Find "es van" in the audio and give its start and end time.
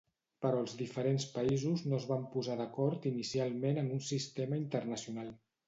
1.99-2.25